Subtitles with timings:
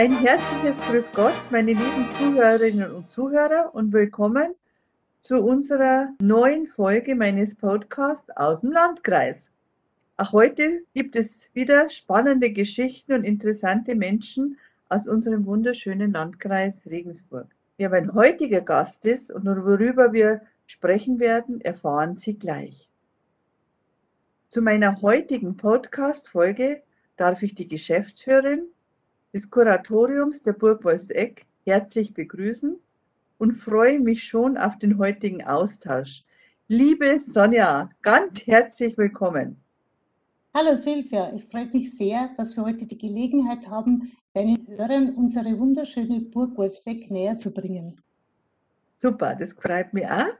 [0.00, 4.54] Ein herzliches Grüß Gott, meine lieben Zuhörerinnen und Zuhörer und willkommen
[5.20, 9.50] zu unserer neuen Folge meines Podcasts aus dem Landkreis.
[10.16, 14.56] Auch heute gibt es wieder spannende Geschichten und interessante Menschen
[14.88, 17.48] aus unserem wunderschönen Landkreis Regensburg.
[17.76, 22.88] Wer mein heutiger Gast ist und worüber wir sprechen werden, erfahren Sie gleich.
[24.48, 26.80] Zu meiner heutigen Podcast-Folge
[27.18, 28.62] darf ich die Geschäftsführerin
[29.32, 32.76] des Kuratoriums der Burg Wolfseck herzlich begrüßen
[33.38, 36.24] und freue mich schon auf den heutigen Austausch.
[36.68, 39.56] Liebe Sonja, ganz herzlich willkommen.
[40.52, 45.56] Hallo Silvia, es freut mich sehr, dass wir heute die Gelegenheit haben, deinen Hörern unsere
[45.56, 48.00] wunderschöne Burg Wolfseck näher zu bringen.
[48.96, 50.34] Super, das freut mich auch.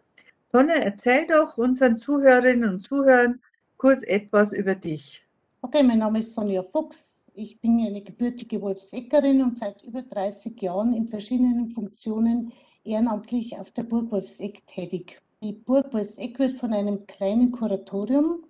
[0.48, 3.40] Sonja, erzähl doch unseren Zuhörerinnen und Zuhörern
[3.76, 5.24] kurz etwas über dich.
[5.62, 7.19] Okay, mein Name ist Sonja Fuchs.
[7.42, 12.52] Ich bin eine gebürtige Wolfseckerin und seit über 30 Jahren in verschiedenen Funktionen
[12.84, 15.18] ehrenamtlich auf der Burg Wolfseck tätig.
[15.42, 18.44] Die Burg Wolfseck wird von einem kleinen Kuratorium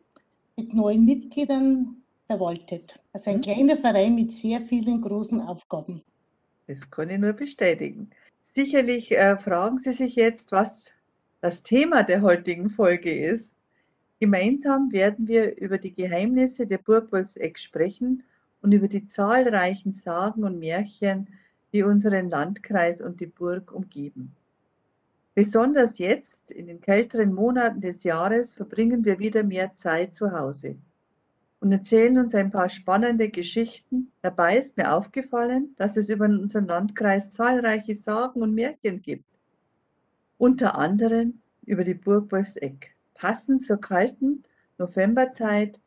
[0.56, 2.98] mit neun Mitgliedern verwaltet.
[3.12, 3.42] Also ein mhm.
[3.42, 6.02] kleiner Verein mit sehr vielen großen Aufgaben.
[6.66, 8.11] Das kann ich nur bestätigen.
[8.41, 10.92] Sicherlich äh, fragen Sie sich jetzt, was
[11.42, 13.56] das Thema der heutigen Folge ist.
[14.18, 18.24] Gemeinsam werden wir über die Geheimnisse der Burg Wolfseck sprechen
[18.62, 21.28] und über die zahlreichen Sagen und Märchen,
[21.72, 24.34] die unseren Landkreis und die Burg umgeben.
[25.34, 30.77] Besonders jetzt, in den kälteren Monaten des Jahres, verbringen wir wieder mehr Zeit zu Hause
[31.61, 34.11] und erzählen uns ein paar spannende Geschichten.
[34.22, 39.24] Dabei ist mir aufgefallen, dass es über unseren Landkreis zahlreiche Sagen und Märchen gibt.
[40.39, 42.95] Unter anderem über die Burg Wolfseck.
[43.14, 44.42] Passend zur kalten
[44.78, 45.78] Novemberzeit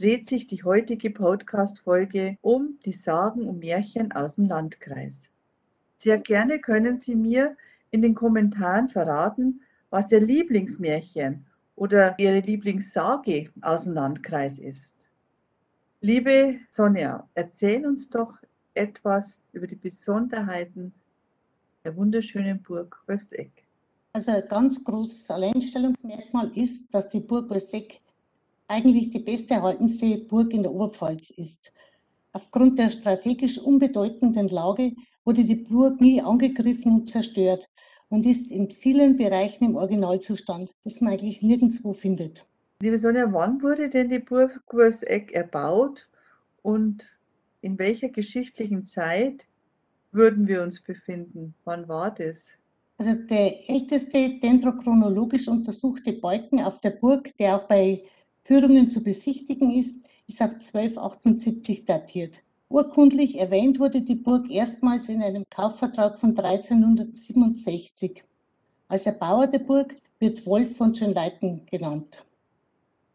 [0.00, 5.28] dreht sich die heutige Podcast-Folge um die Sagen und Märchen aus dem Landkreis.
[5.94, 7.54] Sehr gerne können Sie mir
[7.90, 9.60] in den Kommentaren verraten,
[9.90, 11.44] was Ihr Lieblingsmärchen
[11.76, 14.94] oder Ihre Lieblingssage aus dem Landkreis ist.
[16.00, 18.38] Liebe Sonja, erzähl uns doch
[18.72, 20.94] etwas über die Besonderheiten
[21.84, 23.52] der wunderschönen Burg Wolfseck.
[24.14, 28.00] Also ein ganz großes Alleinstellungsmerkmal ist, dass die Burg Wolseck
[28.70, 31.72] eigentlich die beste erhaltenste Burg in der Oberpfalz ist.
[32.32, 34.92] Aufgrund der strategisch unbedeutenden Lage
[35.24, 37.68] wurde die Burg nie angegriffen und zerstört
[38.08, 42.46] und ist in vielen Bereichen im Originalzustand, das man eigentlich nirgendwo findet.
[42.80, 46.08] Liebe Sonja, wann wurde denn die Burg Wolseck erbaut
[46.62, 47.04] und
[47.62, 49.46] in welcher geschichtlichen Zeit
[50.12, 51.54] würden wir uns befinden?
[51.64, 52.46] Wann war das?
[52.98, 58.02] Also der älteste dendrochronologisch untersuchte Balken auf der Burg, der auch bei
[58.42, 59.96] Führungen zu besichtigen ist,
[60.26, 62.42] ist auf 1278 datiert.
[62.68, 68.22] Urkundlich erwähnt wurde die Burg erstmals in einem Kaufvertrag von 1367.
[68.88, 72.24] Als Erbauer der Burg wird Wolf von Schönleiten genannt.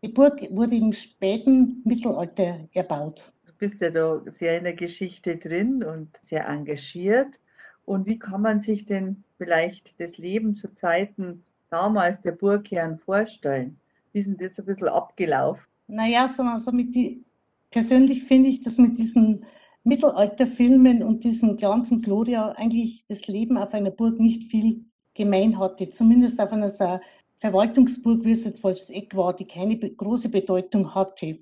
[0.02, 3.34] Die Burg wurde im späten Mittelalter erbaut.
[3.46, 7.40] Du bist ja da sehr in der Geschichte drin und sehr engagiert.
[7.86, 13.80] Und wie kann man sich denn vielleicht das Leben zu Zeiten damals der Burgherren vorstellen?
[14.16, 15.66] Wie ist denn das ein bisschen abgelaufen?
[15.88, 17.26] Naja, so, also mit die,
[17.70, 19.44] persönlich finde ich, dass mit diesen
[19.84, 25.60] Mittelalterfilmen und diesem Glanz und Gloria eigentlich das Leben auf einer Burg nicht viel gemein
[25.60, 25.90] hatte.
[25.90, 26.98] Zumindest auf einer so
[27.42, 31.38] Verwaltungsburg, wie es jetzt Wolfseck war, die keine große Bedeutung hatte.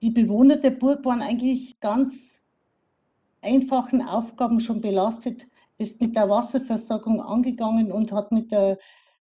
[0.00, 2.40] Die Bewohner der Burg waren eigentlich ganz
[3.42, 5.46] einfachen Aufgaben schon belastet
[5.78, 8.78] ist mit der Wasserversorgung angegangen und hat mit der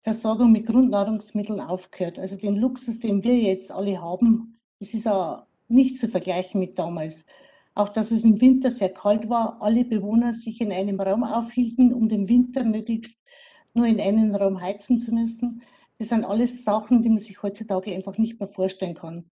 [0.03, 2.17] Versorgung mit Grundnahrungsmitteln aufgehört.
[2.17, 6.79] Also den Luxus, den wir jetzt alle haben, das ist auch nicht zu vergleichen mit
[6.79, 7.23] damals.
[7.75, 11.93] Auch dass es im Winter sehr kalt war, alle Bewohner sich in einem Raum aufhielten,
[11.93, 13.17] um den Winter möglichst
[13.73, 15.61] nur in einen Raum heizen zu müssen.
[15.99, 19.29] Das sind alles Sachen, die man sich heutzutage einfach nicht mehr vorstellen kann.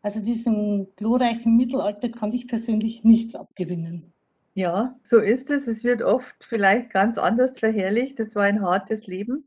[0.00, 4.12] Also diesem glorreichen Mittelalter kann ich persönlich nichts abgewinnen.
[4.54, 5.68] Ja, so ist es.
[5.68, 8.18] Es wird oft vielleicht ganz anders verherrlicht.
[8.18, 9.46] Das war ein hartes Leben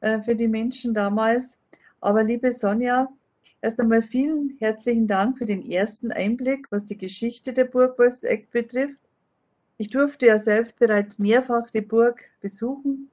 [0.00, 1.58] äh, für die Menschen damals.
[2.00, 3.08] Aber liebe Sonja,
[3.60, 8.50] erst einmal vielen herzlichen Dank für den ersten Einblick, was die Geschichte der Burg Wolfseck
[8.50, 9.00] betrifft.
[9.76, 13.10] Ich durfte ja selbst bereits mehrfach die Burg besuchen,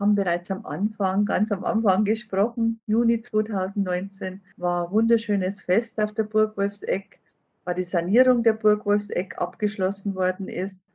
[0.00, 2.80] haben bereits am Anfang, ganz am Anfang gesprochen.
[2.86, 7.18] Juni 2019 war ein wunderschönes Fest auf der Burg Wolfseck
[7.66, 10.86] war die Sanierung der Burg Wolfseck abgeschlossen worden ist.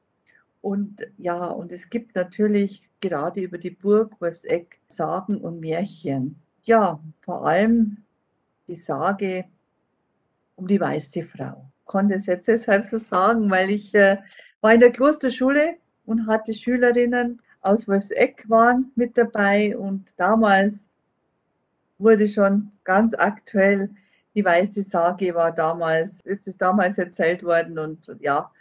[0.61, 6.35] Und ja, und es gibt natürlich gerade über die Burg Wolfseck Sagen und Märchen.
[6.63, 7.97] Ja, vor allem
[8.67, 9.45] die Sage
[10.55, 11.65] um die weiße Frau.
[11.79, 14.17] Ich konnte es jetzt deshalb so sagen, weil ich äh,
[14.61, 20.89] war in der Klosterschule und hatte Schülerinnen aus Wolfseck waren mit dabei und damals
[21.97, 23.89] wurde schon ganz aktuell
[24.35, 28.51] die weiße Sage war damals, ist es damals erzählt worden und ja,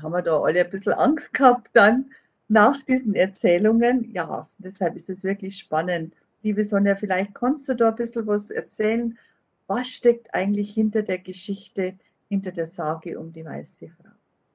[0.00, 2.10] haben wir da alle ein bisschen Angst gehabt dann
[2.48, 4.10] nach diesen Erzählungen.
[4.12, 6.14] Ja, deshalb ist es wirklich spannend.
[6.42, 9.18] Liebe Sonja, vielleicht kannst du da ein bisschen was erzählen.
[9.66, 11.94] Was steckt eigentlich hinter der Geschichte,
[12.28, 14.10] hinter der Sage um die weiße Frau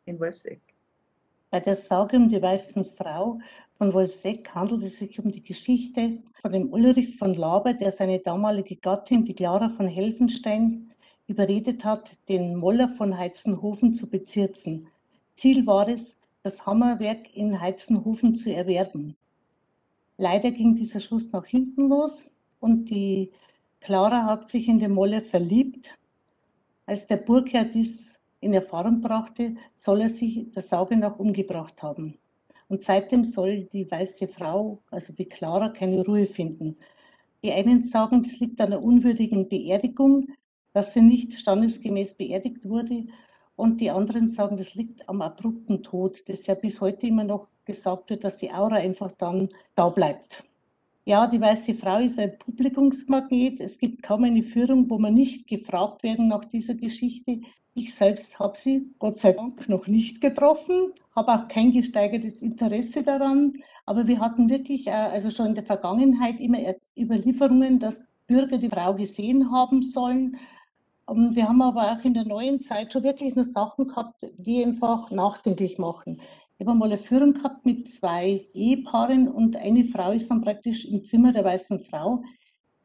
[0.05, 0.61] in Wolfseck?
[1.49, 3.39] Bei der Sage um die weiße Frau
[3.79, 8.19] von Wolfseck handelt es sich um die Geschichte von dem Ulrich von Laber, der seine
[8.19, 10.91] damalige Gattin, die Clara von Helfenstein,
[11.27, 14.87] überredet hat, den Moller von Heizenhofen zu bezirzen.
[15.39, 19.15] Ziel war es, das Hammerwerk in Heizenhofen zu erwerben.
[20.17, 22.25] Leider ging dieser Schuss nach hinten los
[22.59, 23.31] und die
[23.79, 25.97] Clara hat sich in den Moller verliebt.
[26.85, 32.17] Als der Burgherr dies in Erfahrung brachte, soll er sich der Sauge nach umgebracht haben.
[32.67, 36.75] Und seitdem soll die weiße Frau, also die Clara, keine Ruhe finden.
[37.43, 40.27] Die einen sagen, das liegt an der unwürdigen Beerdigung,
[40.73, 43.05] dass sie nicht standesgemäß beerdigt wurde.
[43.59, 47.47] Und die anderen sagen, das liegt am abrupten Tod, das ja bis heute immer noch
[47.65, 50.45] gesagt wird, dass die Aura einfach dann da bleibt.
[51.03, 53.59] Ja, die weiße Frau ist ein Publikumsmagnet.
[53.59, 57.41] Es gibt kaum eine Führung, wo man nicht gefragt werden nach dieser Geschichte.
[57.73, 63.03] Ich selbst habe sie Gott sei Dank noch nicht getroffen, habe auch kein gesteigertes Interesse
[63.03, 63.55] daran.
[63.85, 66.59] Aber wir hatten wirklich, äh, also schon in der Vergangenheit, immer
[66.97, 70.37] Überlieferungen, dass Bürger die Frau gesehen haben sollen.
[71.09, 74.63] Und wir haben aber auch in der neuen Zeit schon wirklich nur Sachen gehabt, die
[74.63, 76.21] einfach nachdenklich machen.
[76.59, 80.85] Ich habe mal eine Führung gehabt mit zwei Ehepaaren und eine Frau ist dann praktisch
[80.85, 82.21] im Zimmer der weißen Frau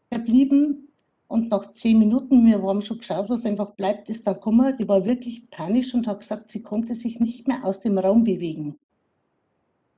[0.09, 0.89] verblieben
[1.29, 4.75] und nach zehn Minuten, wir haben schon geschaut, was einfach bleibt, ist da gekommen.
[4.79, 8.25] Die war wirklich panisch und hat gesagt, sie konnte sich nicht mehr aus dem Raum
[8.25, 8.79] bewegen.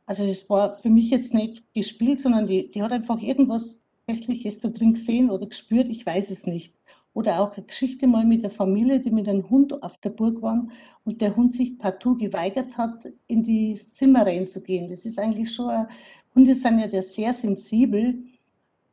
[0.05, 4.59] Also das war für mich jetzt nicht gespielt, sondern die, die hat einfach irgendwas Hässliches
[4.59, 6.76] da drin gesehen oder gespürt, ich weiß es nicht.
[7.17, 10.43] Oder auch eine Geschichte mal mit der Familie, die mit einem Hund auf der Burg
[10.43, 10.71] waren
[11.07, 14.87] und der Hund sich partout geweigert hat, in die Zimmer reinzugehen.
[14.87, 15.87] Das ist eigentlich schon,
[16.35, 18.23] Hunde sind ja sehr sensibel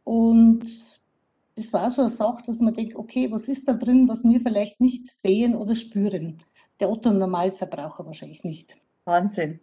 [0.06, 0.64] und
[1.58, 4.40] das war so eine Sache, dass man denkt, okay, was ist da drin, was wir
[4.40, 6.42] vielleicht nicht sehen oder spüren?
[6.80, 8.78] Der Otto-Normalverbraucher wahrscheinlich nicht.
[9.04, 9.60] Wahnsinn.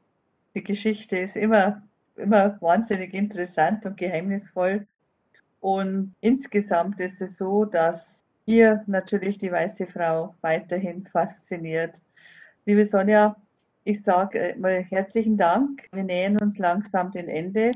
[0.55, 1.83] Die Geschichte ist immer,
[2.15, 4.87] immer wahnsinnig interessant und geheimnisvoll.
[5.61, 12.03] Und insgesamt ist es so, dass hier natürlich die weiße Frau weiterhin fasziniert.
[12.67, 13.37] Liebe Sonja,
[13.85, 15.89] ich sage mal herzlichen Dank.
[15.93, 17.71] Wir nähern uns langsam dem Ende.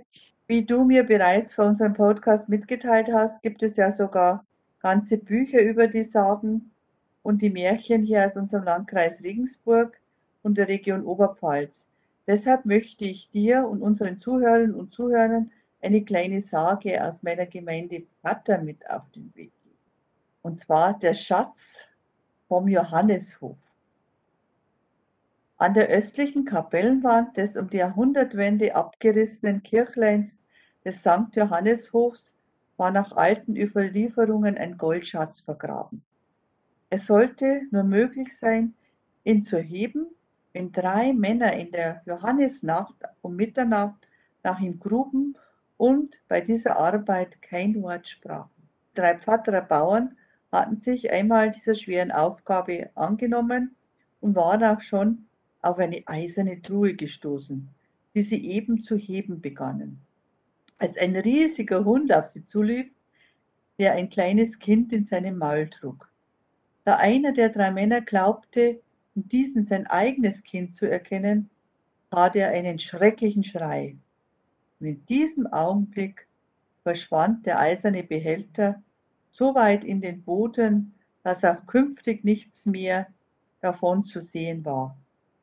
[0.49, 4.45] Wie du mir bereits vor unserem Podcast mitgeteilt hast, gibt es ja sogar
[4.81, 6.73] ganze Bücher über die Sagen
[7.23, 10.01] und die Märchen hier aus unserem Landkreis Regensburg
[10.43, 11.87] und der Region Oberpfalz.
[12.27, 18.03] Deshalb möchte ich dir und unseren Zuhörern und Zuhörern eine kleine Sage aus meiner Gemeinde
[18.23, 19.53] Vater mit auf den Weg.
[20.45, 21.89] Und zwar der Schatz
[22.49, 23.57] vom Johanneshof.
[25.57, 30.37] An der östlichen Kapellenwand des um die Jahrhundertwende abgerissenen Kirchleins
[30.85, 31.33] des St.
[31.33, 32.37] Johanneshofs
[32.77, 36.05] war nach alten Überlieferungen ein Goldschatz vergraben.
[36.91, 38.75] Es sollte nur möglich sein,
[39.25, 40.09] ihn zu heben,
[40.53, 44.07] wenn drei Männer in der Johannisnacht um Mitternacht
[44.43, 45.39] nach ihm gruben
[45.79, 48.69] und bei dieser Arbeit kein Wort sprachen.
[48.93, 50.19] Drei Pfadderer Bauern
[50.55, 53.75] hatten sich einmal dieser schweren Aufgabe angenommen
[54.21, 55.27] und waren auch schon
[55.63, 57.69] auf eine eiserne Truhe gestoßen,
[58.15, 60.01] die sie eben zu heben begannen.
[60.79, 62.87] Als ein riesiger Hund auf sie zulief,
[63.81, 66.09] der ein kleines Kind in seinem Maul trug.
[66.85, 68.81] Da einer der drei Männer glaubte,
[69.17, 71.51] in diesem sein eigenes Kind zu erkennen,
[72.11, 73.97] tat er einen schrecklichen Schrei.
[74.79, 76.29] Und in diesem Augenblick
[76.85, 78.84] verschwand der eiserne Behälter
[79.37, 83.07] so weit in den Boden, dass auch künftig nichts mehr
[83.61, 84.97] davon zu sehen war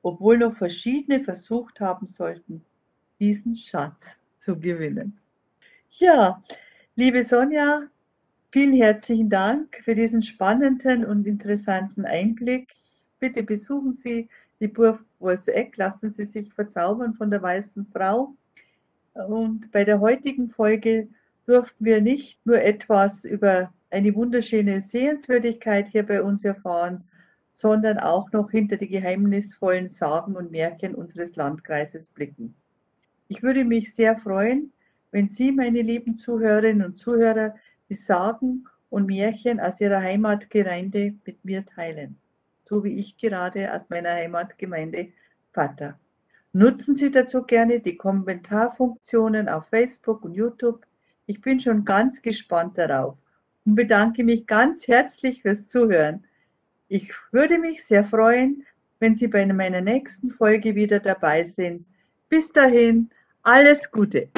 [0.03, 2.63] obwohl noch verschiedene versucht haben sollten,
[3.19, 5.19] diesen Schatz zu gewinnen.
[5.91, 6.41] Ja,
[6.95, 7.83] liebe Sonja,
[8.51, 12.73] vielen herzlichen Dank für diesen spannenden und interessanten Einblick.
[13.19, 14.29] Bitte besuchen Sie
[14.59, 18.33] die Burg Wolseck, lassen Sie sich verzaubern von der weißen Frau.
[19.13, 21.07] Und bei der heutigen Folge
[21.45, 27.03] durften wir nicht nur etwas über eine wunderschöne Sehenswürdigkeit hier bei uns erfahren,
[27.53, 32.55] sondern auch noch hinter die geheimnisvollen Sagen und Märchen unseres Landkreises blicken.
[33.27, 34.71] Ich würde mich sehr freuen,
[35.11, 37.55] wenn Sie, meine lieben Zuhörerinnen und Zuhörer,
[37.89, 42.17] die Sagen und Märchen aus Ihrer Heimatgemeinde mit mir teilen,
[42.63, 45.09] so wie ich gerade aus meiner Heimatgemeinde
[45.51, 45.99] Vater.
[46.53, 50.85] Nutzen Sie dazu gerne die Kommentarfunktionen auf Facebook und YouTube.
[51.25, 53.17] Ich bin schon ganz gespannt darauf
[53.65, 56.23] und bedanke mich ganz herzlich fürs Zuhören.
[56.87, 58.65] Ich würde mich sehr freuen,
[58.99, 61.85] wenn Sie bei meiner nächsten Folge wieder dabei sind.
[62.29, 63.09] Bis dahin,
[63.43, 64.29] alles Gute!